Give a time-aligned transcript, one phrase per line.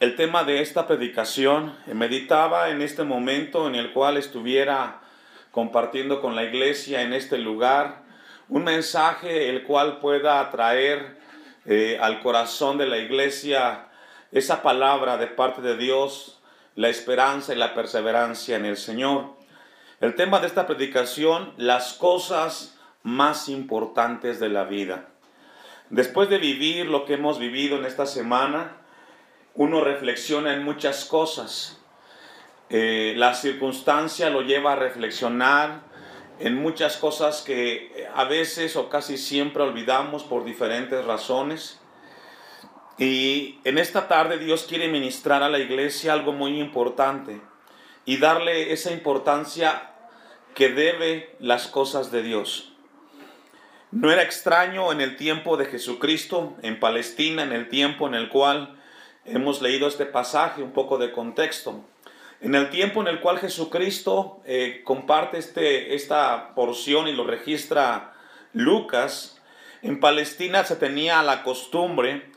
[0.00, 1.74] el tema de esta predicación.
[1.86, 5.00] Meditaba en este momento en el cual estuviera
[5.50, 8.02] compartiendo con la iglesia en este lugar
[8.48, 11.18] un mensaje el cual pueda atraer
[11.66, 13.88] eh, al corazón de la iglesia
[14.30, 16.40] esa palabra de parte de Dios,
[16.76, 19.36] la esperanza y la perseverancia en el Señor.
[20.00, 25.08] El tema de esta predicación, las cosas más importantes de la vida.
[25.90, 28.76] Después de vivir lo que hemos vivido en esta semana,
[29.58, 31.80] uno reflexiona en muchas cosas.
[32.70, 35.82] Eh, la circunstancia lo lleva a reflexionar
[36.38, 41.80] en muchas cosas que a veces o casi siempre olvidamos por diferentes razones.
[42.98, 47.40] Y en esta tarde Dios quiere ministrar a la iglesia algo muy importante
[48.04, 49.90] y darle esa importancia
[50.54, 52.72] que debe las cosas de Dios.
[53.90, 58.28] No era extraño en el tiempo de Jesucristo, en Palestina, en el tiempo en el
[58.28, 58.77] cual
[59.30, 61.84] hemos leído este pasaje, un poco de contexto.
[62.40, 68.14] En el tiempo en el cual Jesucristo eh, comparte este, esta porción y lo registra
[68.52, 69.40] Lucas,
[69.82, 72.30] en Palestina se tenía la costumbre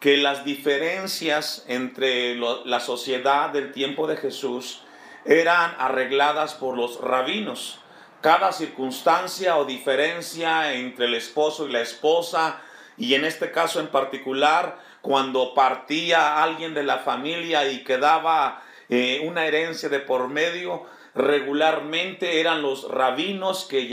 [0.00, 4.82] que las diferencias entre la sociedad del tiempo de Jesús
[5.24, 7.78] eran arregladas por los rabinos.
[8.20, 12.60] Cada circunstancia o diferencia entre el esposo y la esposa,
[12.96, 19.20] y en este caso en particular, cuando partía alguien de la familia y quedaba eh,
[19.24, 23.86] una herencia de por medio, regularmente eran los rabinos que,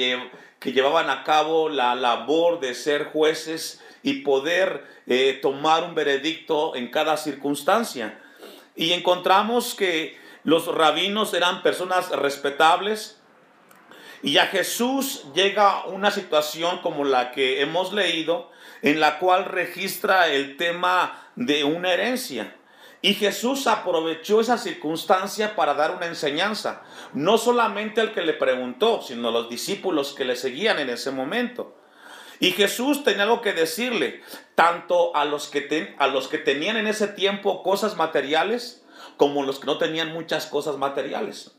[0.64, 6.90] llevaban a cabo la labor de ser jueces y poder eh, tomar un veredicto en
[6.90, 8.20] cada circunstancia.
[8.76, 13.20] Y encontramos que los rabinos eran personas respetables,
[14.22, 18.52] y a Jesús llega una situación como la que hemos leído,
[18.82, 22.56] en la cual registra el tema de una herencia.
[23.02, 26.82] Y Jesús aprovechó esa circunstancia para dar una enseñanza,
[27.14, 31.12] no solamente al que le preguntó, sino a los discípulos que le seguían en ese
[31.12, 31.78] momento.
[32.42, 34.22] Y Jesús tenía algo que decirle,
[34.56, 38.84] tanto a los que, tenían en ese tiempo cosas materiales,
[39.18, 41.52] como los que no tenían muchas cosas materiales.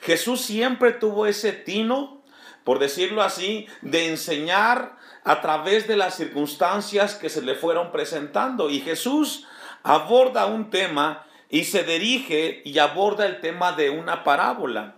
[0.00, 2.21] Jesús siempre tuvo ese tino,
[2.64, 8.70] por decirlo así, de enseñar a través de las circunstancias que se le fueron presentando.
[8.70, 9.46] Y Jesús
[9.82, 14.96] aborda un tema y se dirige y aborda el tema de una parábola.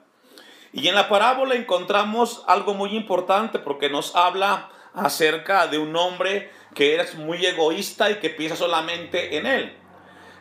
[0.73, 6.51] Y en la parábola encontramos algo muy importante porque nos habla acerca de un hombre
[6.75, 9.77] que es muy egoísta y que piensa solamente en él.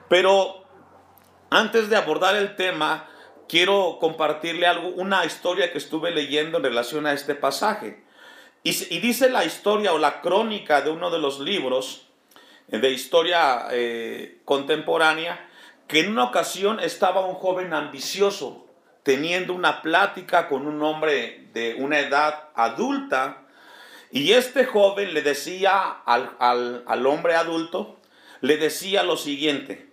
[0.09, 0.63] Pero
[1.49, 3.07] antes de abordar el tema,
[3.47, 8.03] quiero compartirle algo, una historia que estuve leyendo en relación a este pasaje.
[8.63, 12.07] Y, dice la historia o la crónica de uno de los libros
[12.69, 15.49] eh, de historia eh, contemporánea
[15.87, 18.65] que en una ocasión estaba un joven ambicioso
[19.03, 23.43] teniendo una plática con un hombre de una edad adulta
[24.11, 27.99] y este joven le decía al hombre adulto,
[28.41, 29.92] le decía lo siguiente,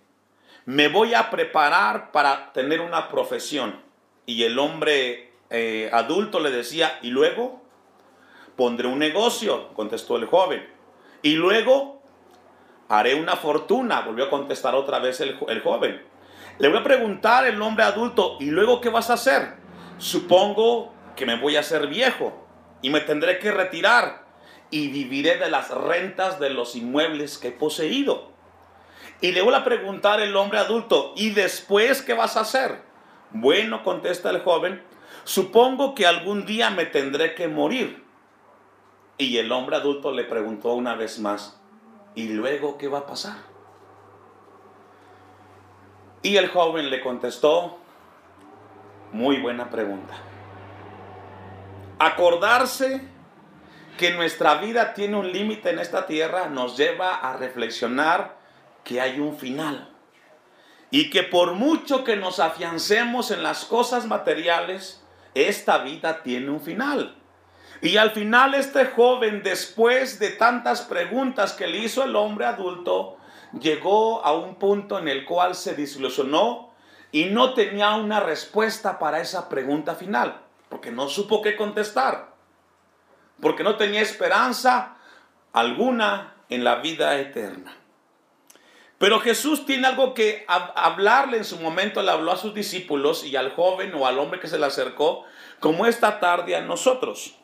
[0.65, 3.81] me voy a preparar para tener una profesión.
[4.25, 7.61] Y el hombre eh, adulto le decía, ¿y luego?
[8.55, 10.67] Pondré un negocio, contestó el joven.
[11.21, 12.01] Y luego
[12.89, 16.01] haré una fortuna, volvió a contestar otra vez el, el joven.
[16.59, 19.55] Le voy a preguntar el hombre adulto, ¿y luego qué vas a hacer?
[19.97, 22.47] Supongo que me voy a hacer viejo
[22.81, 24.25] y me tendré que retirar
[24.69, 28.30] y viviré de las rentas de los inmuebles que he poseído.
[29.21, 32.81] Y le voy a preguntar el hombre adulto, ¿y después qué vas a hacer?
[33.29, 34.83] Bueno, contesta el joven,
[35.23, 38.03] supongo que algún día me tendré que morir.
[39.19, 41.61] Y el hombre adulto le preguntó una vez más,
[42.15, 43.37] ¿y luego qué va a pasar?
[46.23, 47.77] Y el joven le contestó,
[49.11, 50.15] muy buena pregunta.
[51.99, 53.01] Acordarse
[53.99, 58.40] que nuestra vida tiene un límite en esta tierra nos lleva a reflexionar
[58.83, 59.89] que hay un final.
[60.89, 65.01] Y que por mucho que nos afiancemos en las cosas materiales,
[65.33, 67.15] esta vida tiene un final.
[67.81, 73.17] Y al final este joven, después de tantas preguntas que le hizo el hombre adulto,
[73.59, 76.71] llegó a un punto en el cual se desilusionó
[77.11, 82.33] y no tenía una respuesta para esa pregunta final, porque no supo qué contestar,
[83.41, 84.97] porque no tenía esperanza
[85.51, 87.80] alguna en la vida eterna.
[89.01, 93.35] Pero Jesús tiene algo que hablarle en su momento, le habló a sus discípulos y
[93.35, 95.25] al joven o al hombre que se le acercó,
[95.59, 97.35] como esta tarde a nosotros.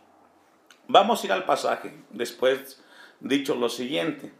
[0.87, 2.79] Vamos a ir al pasaje, después
[3.21, 4.31] dicho lo siguiente.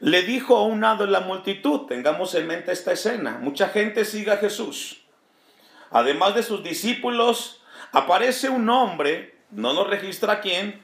[0.00, 4.30] le dijo a una de la multitud, tengamos en mente esta escena, mucha gente sigue
[4.30, 5.02] a Jesús.
[5.90, 7.60] Además de sus discípulos,
[7.92, 10.80] aparece un hombre, no nos registra quién,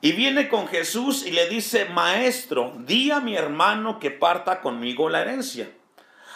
[0.00, 5.08] y viene con Jesús y le dice, maestro, di a mi hermano que parta conmigo
[5.08, 5.70] la herencia.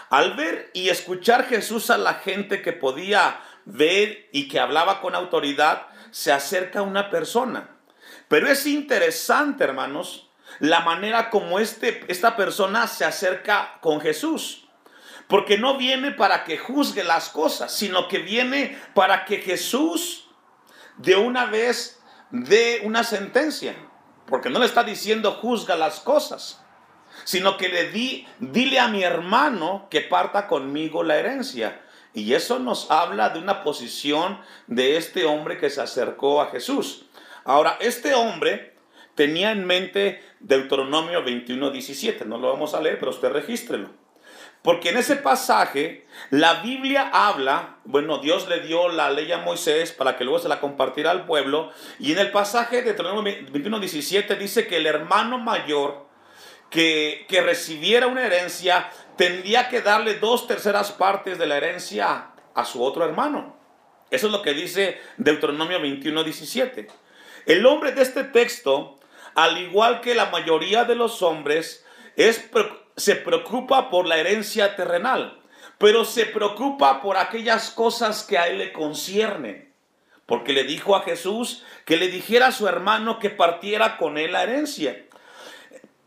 [0.09, 5.15] Al ver y escuchar Jesús a la gente que podía ver y que hablaba con
[5.15, 7.77] autoridad, se acerca una persona.
[8.29, 10.29] Pero es interesante, hermanos,
[10.59, 14.67] la manera como este, esta persona se acerca con Jesús.
[15.29, 20.29] Porque no viene para que juzgue las cosas, sino que viene para que Jesús
[20.97, 22.00] de una vez
[22.31, 23.75] dé una sentencia.
[24.27, 26.63] Porque no le está diciendo juzga las cosas,
[27.25, 31.81] sino que le di, dile a mi hermano que parta conmigo la herencia.
[32.15, 37.07] Y eso nos habla de una posición de este hombre que se acercó a Jesús.
[37.45, 38.77] Ahora, este hombre
[39.15, 42.25] tenía en mente Deuteronomio 21, 17.
[42.25, 43.91] No lo vamos a leer, pero usted regístrelo.
[44.63, 49.93] Porque en ese pasaje la Biblia habla, bueno, Dios le dio la ley a Moisés
[49.93, 53.81] para que luego se la compartiera al pueblo, y en el pasaje de Deuteronomio 21,
[53.81, 56.07] 17 dice que el hermano mayor
[56.69, 62.65] que, que recibiera una herencia tendría que darle dos terceras partes de la herencia a
[62.65, 63.57] su otro hermano.
[64.11, 66.89] Eso es lo que dice Deuteronomio 21, 17.
[67.47, 68.99] El hombre de este texto,
[69.35, 71.87] al igual que la mayoría de los hombres,
[72.17, 72.39] es
[73.01, 75.41] se preocupa por la herencia terrenal,
[75.79, 79.73] pero se preocupa por aquellas cosas que a él le conciernen.
[80.27, 84.33] Porque le dijo a Jesús que le dijera a su hermano que partiera con él
[84.33, 85.03] la herencia.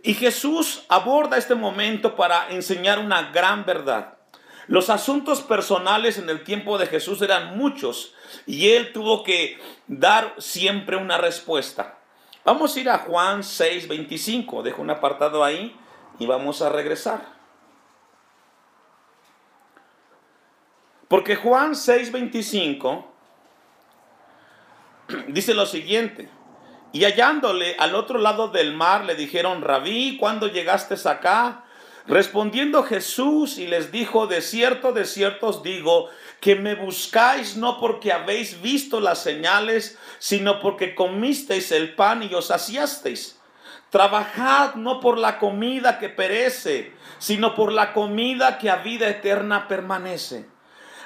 [0.03, 4.19] Y Jesús aborda este momento para enseñar una gran verdad.
[4.67, 8.13] Los asuntos personales en el tiempo de Jesús eran muchos
[8.45, 11.97] y él tuvo que dar siempre una respuesta.
[12.45, 15.75] Vamos a ir a Juan 6:25, dejo un apartado ahí
[16.19, 17.33] y vamos a regresar.
[21.07, 23.05] Porque Juan 6:25
[25.27, 26.29] dice lo siguiente,
[26.91, 31.65] y hallándole al otro lado del mar le dijeron, rabí, ¿cuándo llegaste acá?
[32.05, 37.79] Respondiendo Jesús y les dijo, de cierto, de cierto os digo, que me buscáis no
[37.79, 43.39] porque habéis visto las señales, sino porque comisteis el pan y os saciasteis.
[43.93, 49.67] Trabajad no por la comida que perece, sino por la comida que a vida eterna
[49.67, 50.47] permanece.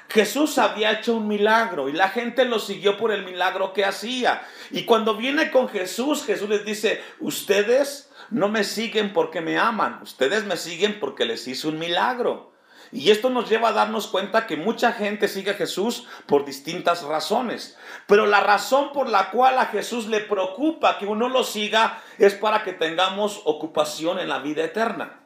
[0.08, 4.42] Jesús había hecho un milagro y la gente lo siguió por el milagro que hacía.
[4.72, 10.00] Y cuando viene con Jesús, Jesús les dice, ustedes no me siguen porque me aman,
[10.02, 12.54] ustedes me siguen porque les hice un milagro.
[12.92, 17.04] Y esto nos lleva a darnos cuenta que mucha gente sigue a Jesús por distintas
[17.04, 17.78] razones.
[18.08, 22.34] Pero la razón por la cual a Jesús le preocupa que uno lo siga es
[22.34, 25.20] para que tengamos ocupación en la vida eterna.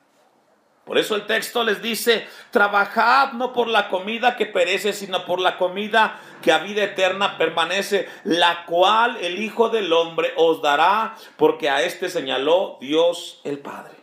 [0.86, 5.40] Por eso el texto les dice, trabajad no por la comida que perece, sino por
[5.40, 11.16] la comida que a vida eterna permanece, la cual el Hijo del Hombre os dará,
[11.38, 14.01] porque a este señaló Dios el Padre.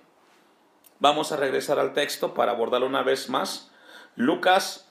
[1.01, 3.71] Vamos a regresar al texto para abordarlo una vez más.
[4.17, 4.89] Lucas,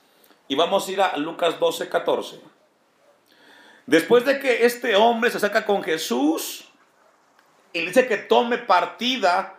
[0.48, 2.40] y vamos a ir a Lucas 12, 14.
[3.86, 6.68] Después de que este hombre se saca con Jesús
[7.72, 9.56] y le dice que tome partida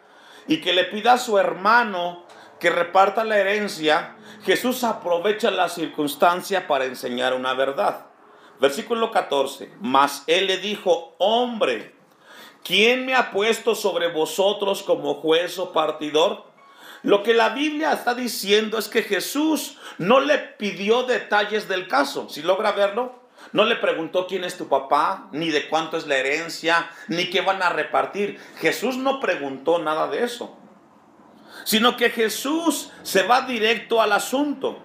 [0.47, 2.25] y que le pida a su hermano
[2.59, 8.07] que reparta la herencia, Jesús aprovecha la circunstancia para enseñar una verdad.
[8.59, 9.71] Versículo 14.
[9.81, 11.95] Mas él le dijo, hombre,
[12.63, 16.49] ¿quién me ha puesto sobre vosotros como juez o partidor?
[17.01, 22.27] Lo que la Biblia está diciendo es que Jesús no le pidió detalles del caso.
[22.29, 23.19] Si logra verlo,
[23.53, 27.41] no le preguntó quién es tu papá, ni de cuánto es la herencia, ni qué
[27.41, 28.39] van a repartir.
[28.57, 30.57] Jesús no preguntó nada de eso.
[31.63, 34.79] Sino que Jesús se va directo al asunto.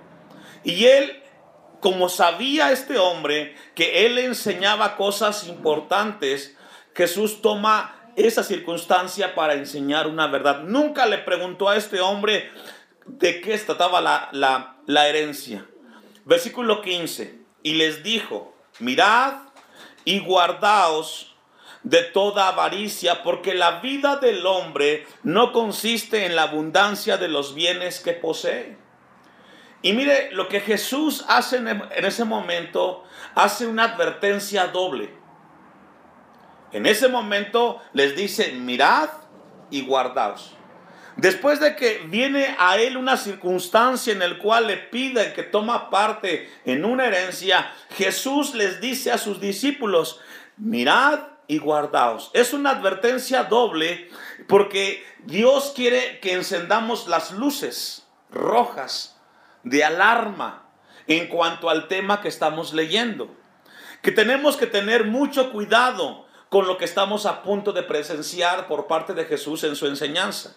[0.63, 1.23] Y él,
[1.81, 6.57] como sabía este hombre que él enseñaba cosas importantes,
[6.95, 10.63] Jesús toma esa circunstancia para enseñar una verdad.
[10.63, 12.51] Nunca le preguntó a este hombre
[13.07, 15.67] de qué trataba la, la, la herencia.
[16.25, 17.39] Versículo 15.
[17.63, 19.35] Y les dijo, mirad
[20.05, 21.35] y guardaos
[21.83, 27.55] de toda avaricia, porque la vida del hombre no consiste en la abundancia de los
[27.55, 28.79] bienes que posee.
[29.83, 35.24] Y mire, lo que Jesús hace en ese momento, hace una advertencia doble.
[36.75, 39.09] En ese momento les dice, mirad
[39.71, 40.57] y guardaos.
[41.17, 45.89] Después de que viene a él una circunstancia en la cual le pide que toma
[45.89, 50.21] parte en una herencia, Jesús les dice a sus discípulos,
[50.57, 52.33] mirad y guardaos.
[52.35, 54.11] Es una advertencia doble
[54.49, 59.17] porque Dios quiere que encendamos las luces rojas
[59.63, 60.69] de alarma
[61.07, 63.33] en cuanto al tema que estamos leyendo.
[64.03, 66.24] Que tenemos que tener mucho cuidado
[66.55, 70.55] con lo que estamos a punto de presenciar por parte de Jesús en su enseñanza.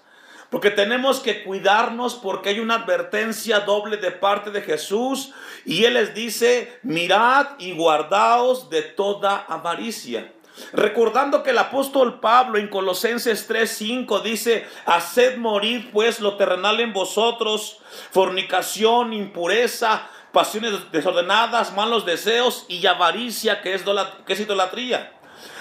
[0.52, 5.34] Porque tenemos que cuidarnos porque hay una advertencia doble de parte de Jesús
[5.66, 10.32] y Él les dice, mirad y guardaos de toda avaricia.
[10.72, 16.94] Recordando que el apóstol Pablo en Colosenses 3:5 dice, haced morir pues lo terrenal en
[16.94, 17.80] vosotros,
[18.12, 25.17] fornicación, impureza, pasiones desordenadas, malos deseos y avaricia que es, idolatría.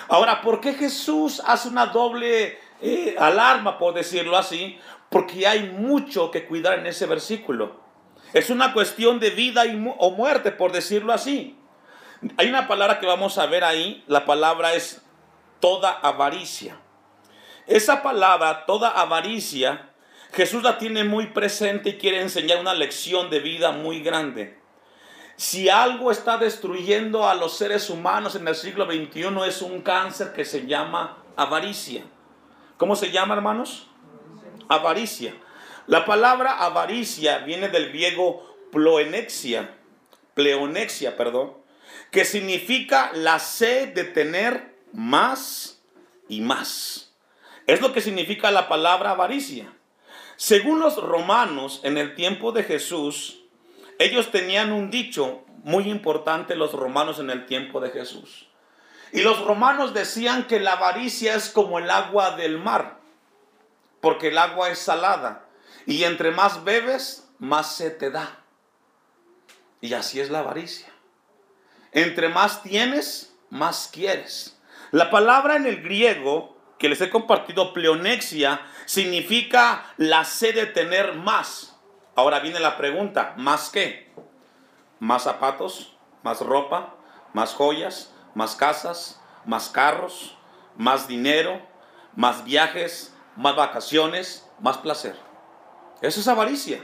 [0.09, 4.79] Ahora, ¿por qué Jesús hace una doble eh, alarma, por decirlo así?
[5.11, 7.81] Porque hay mucho que cuidar en ese versículo.
[8.33, 9.65] Es una cuestión de vida
[9.99, 11.57] o muerte, por decirlo así.
[12.37, 15.03] Hay una palabra que vamos a ver ahí, la palabra es
[15.61, 16.77] toda avaricia.
[17.67, 19.91] Esa palabra, toda avaricia,
[20.33, 24.59] Jesús la tiene muy presente y quiere enseñar una lección de vida muy grande.
[25.37, 30.33] Si algo está destruyendo a los seres humanos en el siglo XXI es un cáncer
[30.33, 32.05] que se llama avaricia.
[32.79, 33.87] ¿Cómo se llama, hermanos?
[34.69, 35.35] Avaricia.
[35.87, 39.77] La palabra avaricia viene del griego ploenexia,
[40.35, 41.53] pleonexia, perdón,
[42.11, 45.83] que significa la sed de tener más
[46.29, 47.13] y más.
[47.67, 49.73] Es lo que significa la palabra avaricia.
[50.37, 53.46] Según los romanos, en el tiempo de Jesús,
[53.99, 58.47] ellos tenían un dicho muy importante, los romanos en el tiempo de Jesús.
[59.13, 62.99] Y los romanos decían que la avaricia es como el agua del mar,
[64.01, 65.45] porque el agua es salada.
[65.87, 68.41] Y entre más bebes, más se te da.
[69.81, 70.89] Y así es la avaricia.
[71.93, 74.59] Entre más tienes, más quieres.
[74.91, 81.15] La palabra en el griego que les he compartido, pleonexia, significa la sed de tener
[81.15, 81.76] más.
[82.17, 84.11] Ahora viene la pregunta, ¿más qué?
[85.01, 85.95] ¿Más zapatos?
[86.23, 86.95] ¿Más ropa?
[87.35, 88.15] ¿Más joyas?
[88.35, 89.21] ¿Más casas?
[89.45, 90.35] ¿Más carros?
[90.79, 91.61] ¿Más dinero?
[92.15, 93.15] ¿Más viajes?
[93.37, 94.49] ¿Más vacaciones?
[94.61, 95.15] ¿Más placer?
[96.01, 96.83] Eso es avaricia.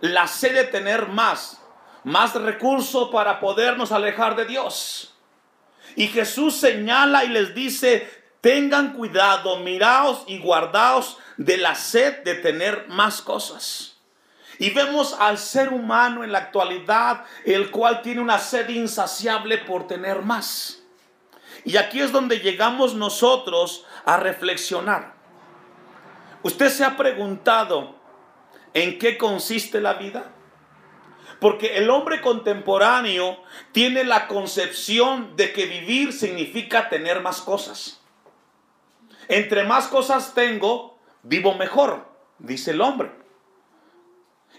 [0.00, 1.62] La sed de tener más,
[2.02, 5.14] más recurso para podernos alejar de Dios.
[5.94, 8.10] Y Jesús señala y les dice,
[8.40, 13.91] tengan cuidado, miraos y guardaos de la sed de tener más cosas.
[14.58, 19.86] Y vemos al ser humano en la actualidad, el cual tiene una sed insaciable por
[19.86, 20.82] tener más.
[21.64, 25.14] Y aquí es donde llegamos nosotros a reflexionar.
[26.42, 27.94] ¿Usted se ha preguntado
[28.74, 30.32] en qué consiste la vida?
[31.40, 33.42] Porque el hombre contemporáneo
[33.72, 38.00] tiene la concepción de que vivir significa tener más cosas.
[39.28, 43.21] Entre más cosas tengo, vivo mejor, dice el hombre.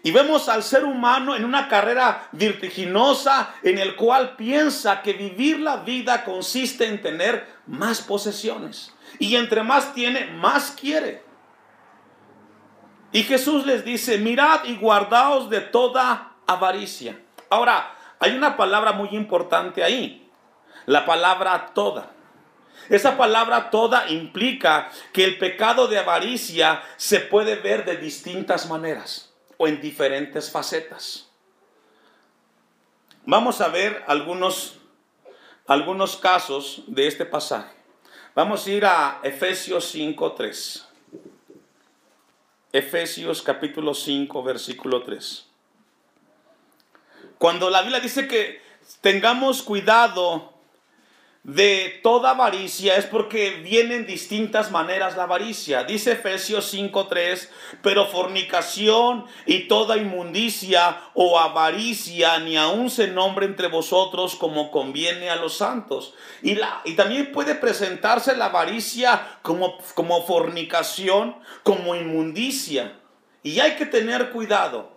[0.05, 5.61] Y vemos al ser humano en una carrera vertiginosa en el cual piensa que vivir
[5.61, 8.93] la vida consiste en tener más posesiones.
[9.17, 11.23] Y entre más tiene, más quiere.
[13.13, 17.17] Y Jesús les dice, mirad y guardaos de toda avaricia.
[17.49, 20.29] Ahora, hay una palabra muy importante ahí.
[20.85, 22.11] La palabra toda.
[22.89, 29.32] Esa palabra toda implica que el pecado de avaricia se puede ver de distintas maneras
[29.67, 31.29] en diferentes facetas.
[33.25, 34.79] Vamos a ver algunos,
[35.67, 37.73] algunos casos de este pasaje.
[38.35, 40.85] Vamos a ir a Efesios 5.3.
[42.73, 45.45] Efesios capítulo 5, versículo 3.
[47.37, 48.61] Cuando la Biblia dice que
[49.01, 50.52] tengamos cuidado
[51.43, 55.83] de toda avaricia es porque vienen distintas maneras la avaricia.
[55.83, 57.49] Dice Efesios 5:3,
[57.81, 65.29] pero fornicación y toda inmundicia o avaricia ni aun se nombre entre vosotros como conviene
[65.29, 66.13] a los santos.
[66.41, 72.99] Y, la, y también puede presentarse la avaricia como, como fornicación, como inmundicia.
[73.43, 74.92] Y hay que tener cuidado.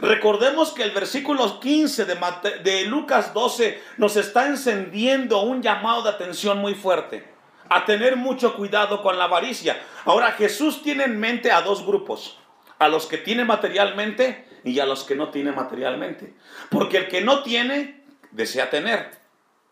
[0.00, 2.16] Recordemos que el versículo 15 de,
[2.62, 7.24] de, Lucas 12 nos está encendiendo un llamado de atención muy fuerte,
[7.68, 9.82] a tener mucho cuidado con la avaricia.
[10.04, 12.38] Ahora Jesús tiene en mente a dos grupos,
[12.78, 16.34] a los que tiene materialmente y a los que no tiene materialmente.
[16.70, 19.10] Porque el que no tiene, desea tener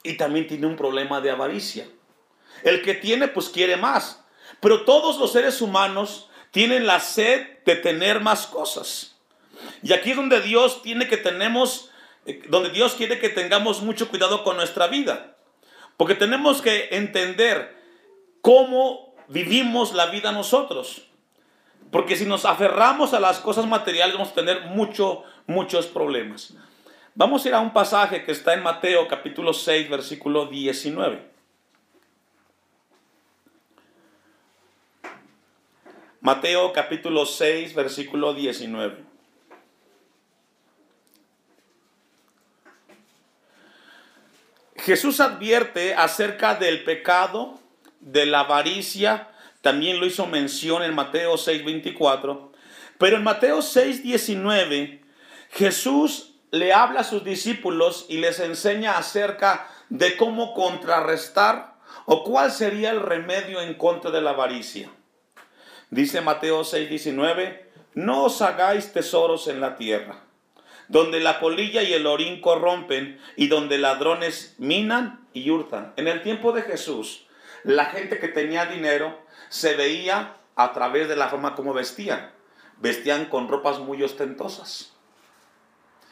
[0.03, 1.87] y también tiene un problema de avaricia.
[2.63, 4.25] El que tiene, pues quiere más.
[4.61, 9.10] Pero todos los seres humanos tienen la sed de tener más cosas.
[9.83, 11.91] Y aquí es donde Dios tiene que tenemos,
[12.27, 15.37] eh, donde Dios quiere que tengamos mucho cuidado con nuestra vida.
[15.97, 17.77] Porque tenemos que entender
[18.41, 21.03] cómo vivimos la vida nosotros.
[21.91, 26.55] Porque si nos aferramos a las cosas materiales vamos a tener mucho, muchos problemas.
[27.15, 31.29] Vamos a ir a un pasaje que está en Mateo capítulo 6, versículo 19.
[36.21, 39.10] Mateo capítulo 6, versículo 19.
[44.91, 47.61] Jesús advierte acerca del pecado,
[48.01, 49.29] de la avaricia,
[49.63, 52.51] también lo hizo mención en Mateo 6, 24,
[52.99, 55.01] pero en Mateo 6, 19,
[55.53, 62.51] Jesús le habla a sus discípulos y les enseña acerca de cómo contrarrestar o cuál
[62.51, 64.91] sería el remedio en contra de la avaricia.
[65.91, 70.30] Dice Mateo 6, 19, no os hagáis tesoros en la tierra
[70.91, 75.93] donde la polilla y el orín corrompen y donde ladrones minan y hurtan.
[75.97, 77.29] En el tiempo de Jesús,
[77.63, 79.17] la gente que tenía dinero
[79.51, 82.33] se veía a través de la forma como vestían.
[82.79, 84.93] Vestían con ropas muy ostentosas.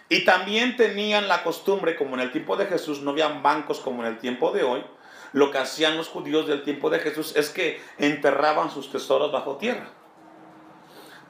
[0.09, 4.05] Y también tenían la costumbre, como en el tiempo de Jesús no habían bancos como
[4.05, 4.85] en el tiempo de hoy,
[5.33, 9.57] lo que hacían los judíos del tiempo de Jesús es que enterraban sus tesoros bajo
[9.57, 9.91] tierra.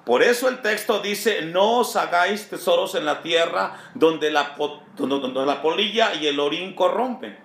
[0.09, 6.15] Por eso el texto dice, no os hagáis tesoros en la tierra donde la, polilla
[6.15, 7.39] y el orín corrompen.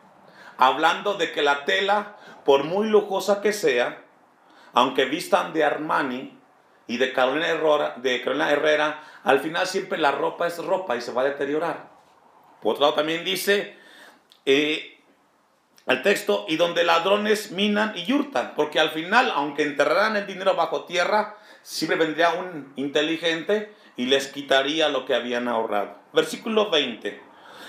[0.57, 2.15] Hablando de que la tela,
[2.45, 4.05] por muy lujosa que sea,
[4.71, 6.39] aunque vistan de Armani
[6.87, 11.01] y de Carolina Herrera, de Carolina Herrera, al final siempre la ropa es ropa y
[11.01, 11.89] se va a deteriorar.
[12.61, 13.77] Por otro lado también dice
[14.45, 14.92] eh,
[15.85, 20.55] el texto, y donde ladrones minan y hurtan, porque al final, aunque enterraran el dinero
[20.55, 25.95] bajo tierra, siempre vendría un inteligente y les quitaría lo que habían ahorrado.
[26.13, 27.21] Versículo 20.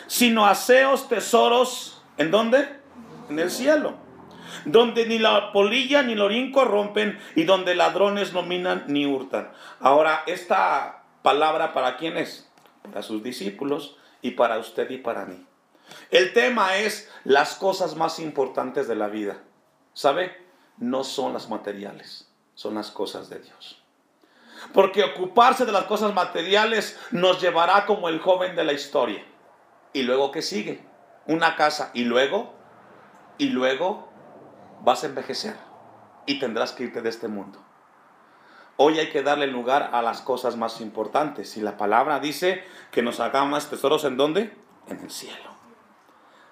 [0.06, 2.68] Sino haceos tesoros, ¿en dónde?
[3.28, 3.94] En el cielo.
[4.64, 9.50] Donde ni la polilla ni el orín corrompen y donde ladrones no minan ni hurtan.
[9.80, 12.48] Ahora, esta palabra para quién es?
[12.82, 15.44] Para sus discípulos y para usted y para mí.
[16.14, 19.38] El tema es las cosas más importantes de la vida.
[19.94, 20.32] ¿Sabe?
[20.78, 23.82] No son las materiales, son las cosas de Dios.
[24.72, 29.24] Porque ocuparse de las cosas materiales nos llevará como el joven de la historia.
[29.92, 30.86] Y luego, ¿qué sigue?
[31.26, 31.90] Una casa.
[31.94, 32.54] Y luego,
[33.36, 34.08] y luego
[34.82, 35.56] vas a envejecer.
[36.26, 37.58] Y tendrás que irte de este mundo.
[38.76, 41.56] Hoy hay que darle lugar a las cosas más importantes.
[41.56, 44.56] Y la palabra dice que nos hagamos tesoros en dónde?
[44.86, 45.53] En el cielo.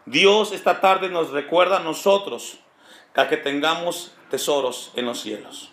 [0.07, 2.59] Dios esta tarde nos recuerda a nosotros
[3.15, 5.73] a que tengamos tesoros en los cielos.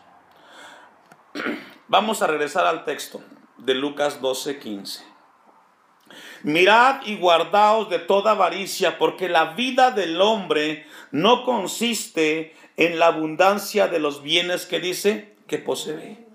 [1.87, 3.21] Vamos a regresar al texto
[3.57, 5.03] de Lucas 12:15.
[6.43, 13.07] Mirad y guardaos de toda avaricia, porque la vida del hombre no consiste en la
[13.07, 16.25] abundancia de los bienes que dice que posee.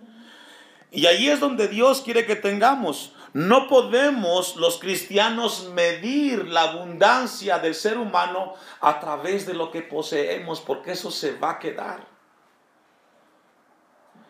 [0.91, 3.14] Y ahí es donde Dios quiere que tengamos.
[3.35, 9.83] No podemos los cristianos medir la abundancia del ser humano a través de lo que
[9.83, 12.07] poseemos, porque eso se va a quedar.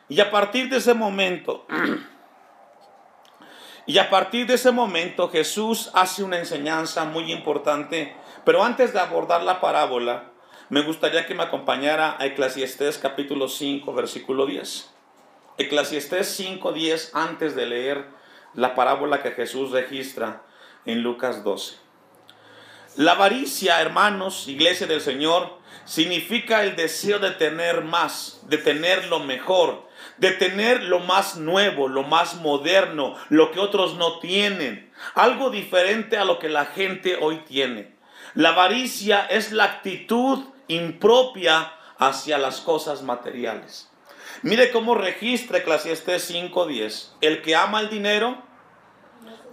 [0.09, 1.67] Y a partir de ese momento,
[3.87, 8.17] y a partir de ese momento Jesús hace una enseñanza muy importante.
[8.47, 10.31] Pero antes de abordar la parábola,
[10.71, 14.91] me gustaría que me acompañara a Eclesiastés capítulo 5, versículo 10.
[15.59, 18.24] Eclesiastés 5, 10, antes de leer
[18.55, 20.43] la parábola que Jesús registra
[20.85, 21.77] en Lucas 12.
[22.97, 29.19] La avaricia, hermanos, iglesia del Señor, significa el deseo de tener más, de tener lo
[29.21, 29.89] mejor,
[30.19, 36.17] de tener lo más nuevo, lo más moderno, lo que otros no tienen, algo diferente
[36.17, 37.97] a lo que la gente hoy tiene.
[38.35, 43.91] La avaricia es la actitud impropia hacia las cosas materiales.
[44.45, 47.17] Mire cómo registra Eclesiastés 5:10.
[47.23, 48.43] El que ama el dinero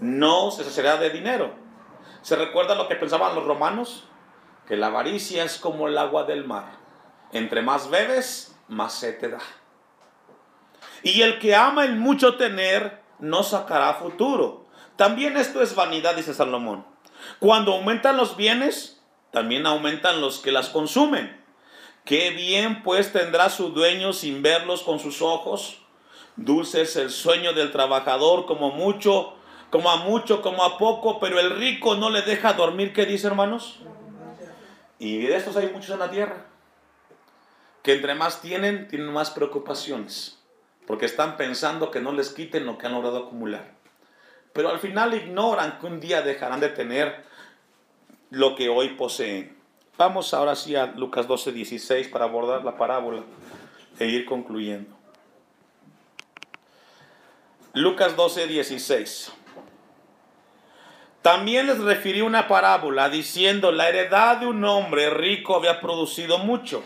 [0.01, 1.55] no se será de dinero.
[2.21, 4.03] ¿Se recuerda lo que pensaban los romanos?
[4.67, 6.73] Que la avaricia es como el agua del mar.
[7.31, 9.39] Entre más bebes, más se te da.
[11.03, 14.67] Y el que ama el mucho tener, no sacará futuro.
[14.97, 16.85] También esto es vanidad, dice Salomón.
[17.39, 19.01] Cuando aumentan los bienes,
[19.31, 21.40] también aumentan los que las consumen.
[22.05, 25.79] Qué bien pues tendrá su dueño sin verlos con sus ojos.
[26.35, 29.33] Dulce es el sueño del trabajador como mucho,
[29.69, 32.93] como a mucho, como a poco, pero el rico no le deja dormir.
[32.93, 33.79] ¿Qué dice hermanos?
[34.99, 36.45] Y de estos hay muchos en la tierra.
[37.83, 40.41] Que entre más tienen, tienen más preocupaciones
[40.91, 43.71] porque están pensando que no les quiten lo que han logrado acumular.
[44.51, 47.23] Pero al final ignoran que un día dejarán de tener
[48.29, 49.57] lo que hoy poseen.
[49.97, 53.23] Vamos ahora sí a Lucas 12, 16 para abordar la parábola
[53.99, 54.95] e ir concluyendo.
[57.73, 59.31] Lucas 12, 16.
[61.21, 66.83] También les refirió una parábola diciendo, la heredad de un hombre rico había producido mucho.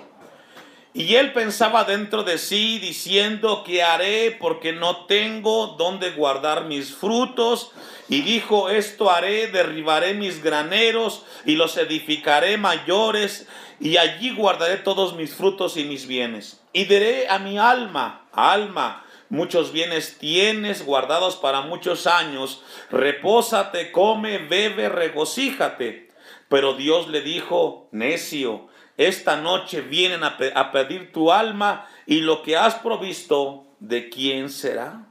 [0.97, 4.31] Y él pensaba dentro de sí diciendo, ¿qué haré?
[4.39, 7.73] Porque no tengo donde guardar mis frutos.
[8.08, 13.45] Y dijo, esto haré, derribaré mis graneros y los edificaré mayores
[13.81, 16.62] y allí guardaré todos mis frutos y mis bienes.
[16.71, 24.38] Y diré a mi alma, alma, muchos bienes tienes guardados para muchos años, repósate, come,
[24.38, 26.10] bebe, regocíjate.
[26.47, 32.55] Pero Dios le dijo, necio, esta noche vienen a, pedir tu alma y lo que
[32.55, 35.05] has provisto, ¿de quién será?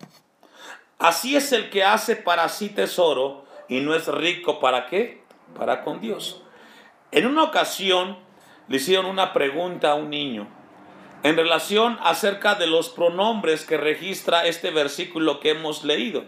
[0.98, 5.22] Así es el que hace para sí tesoro y no es rico para qué?
[5.56, 6.42] Para con Dios.
[7.10, 8.18] En una ocasión
[8.68, 10.48] le hicieron una pregunta a un niño
[11.22, 16.24] en relación acerca de los pronombres que registra este versículo que hemos leído.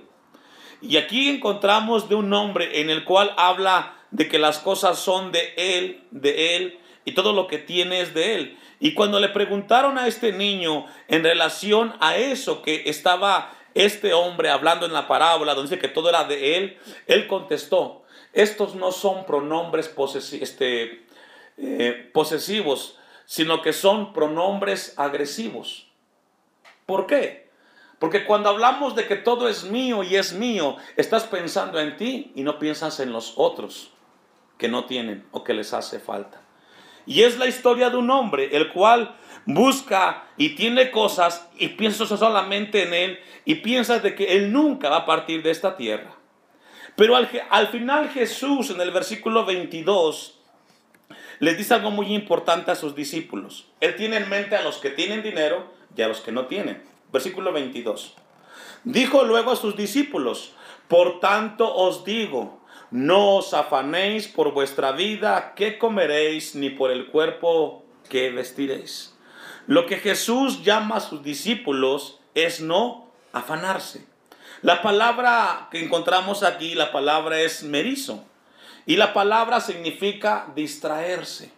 [0.80, 5.32] Y aquí encontramos de un nombre en el cual habla de que las cosas son
[5.32, 8.58] de él, de él, y todo lo que tiene es de él.
[8.78, 14.50] Y cuando le preguntaron a este niño en relación a eso que estaba este hombre
[14.50, 18.92] hablando en la parábola, donde dice que todo era de él, él contestó, estos no
[18.92, 19.94] son pronombres
[20.32, 21.06] este,
[21.56, 25.86] eh, posesivos, sino que son pronombres agresivos.
[26.86, 27.48] ¿Por qué?
[27.98, 32.32] Porque cuando hablamos de que todo es mío y es mío, estás pensando en ti
[32.34, 33.92] y no piensas en los otros
[34.58, 36.45] que no tienen o que les hace falta.
[37.06, 39.14] Y es la historia de un hombre, el cual
[39.46, 44.90] busca y tiene cosas y piensa solamente en él y piensa de que él nunca
[44.90, 46.16] va a partir de esta tierra.
[46.96, 50.40] Pero al, al final Jesús en el versículo 22
[51.38, 53.68] les dice algo muy importante a sus discípulos.
[53.80, 56.82] Él tiene en mente a los que tienen dinero y a los que no tienen.
[57.12, 58.14] Versículo 22.
[58.84, 60.54] Dijo luego a sus discípulos,
[60.88, 67.06] por tanto os digo, no os afanéis por vuestra vida, qué comeréis, ni por el
[67.06, 69.14] cuerpo que vestiréis.
[69.66, 74.06] Lo que Jesús llama a sus discípulos es no afanarse.
[74.62, 78.24] La palabra que encontramos aquí, la palabra es merizo.
[78.86, 81.52] Y la palabra significa distraerse.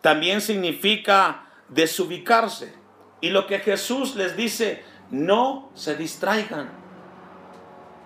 [0.00, 2.74] También significa desubicarse.
[3.20, 6.83] Y lo que Jesús les dice, no se distraigan,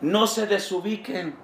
[0.01, 1.37] no se desubiquen.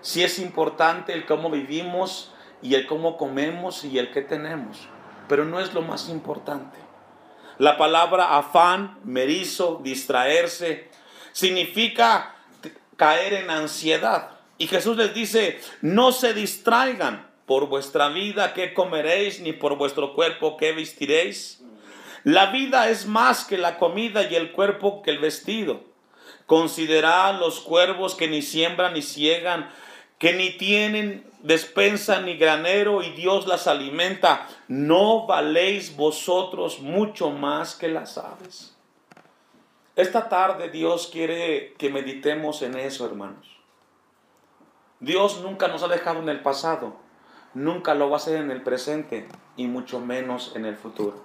[0.00, 4.88] Si es importante el cómo vivimos y el cómo comemos y el que tenemos,
[5.28, 6.78] pero no es lo más importante.
[7.58, 10.88] La palabra afán, merizo, distraerse,
[11.32, 12.34] significa
[12.96, 14.30] caer en ansiedad.
[14.58, 20.14] Y Jesús les dice, no se distraigan por vuestra vida que comeréis, ni por vuestro
[20.14, 21.62] cuerpo que vestiréis.
[22.24, 25.91] La vida es más que la comida y el cuerpo que el vestido.
[26.46, 29.70] Considerad los cuervos que ni siembran ni ciegan,
[30.18, 34.46] que ni tienen despensa ni granero y Dios las alimenta.
[34.68, 38.74] ¿No valéis vosotros mucho más que las aves?
[39.94, 43.46] Esta tarde Dios quiere que meditemos en eso, hermanos.
[45.00, 46.94] Dios nunca nos ha dejado en el pasado,
[47.54, 49.26] nunca lo va a hacer en el presente
[49.56, 51.20] y mucho menos en el futuro.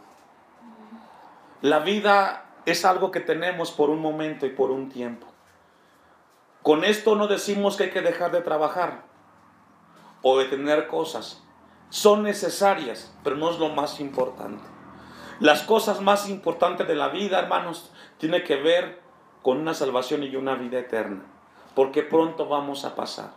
[1.61, 5.25] La vida es algo que tenemos por un momento y por un tiempo.
[6.63, 9.05] Con esto no decimos que hay que dejar de trabajar
[10.21, 11.41] o de tener cosas.
[11.89, 14.65] Son necesarias, pero no es lo más importante.
[15.39, 18.99] Las cosas más importantes de la vida, hermanos, tiene que ver
[19.43, 21.23] con una salvación y una vida eterna,
[21.73, 23.31] porque pronto vamos a pasar.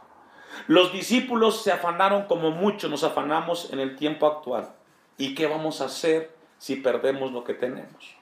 [0.66, 4.74] Los discípulos se afanaron como muchos nos afanamos en el tiempo actual.
[5.18, 8.19] ¿Y qué vamos a hacer si perdemos lo que tenemos?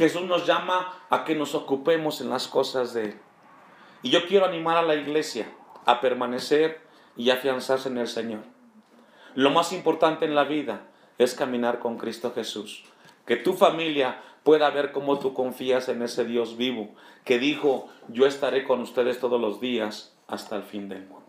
[0.00, 3.18] Jesús nos llama a que nos ocupemos en las cosas de Él.
[4.00, 5.52] Y yo quiero animar a la iglesia
[5.84, 6.80] a permanecer
[7.18, 8.40] y afianzarse en el Señor.
[9.34, 10.86] Lo más importante en la vida
[11.18, 12.82] es caminar con Cristo Jesús.
[13.26, 16.94] Que tu familia pueda ver cómo tú confías en ese Dios vivo,
[17.26, 21.19] que dijo, yo estaré con ustedes todos los días hasta el fin del mundo.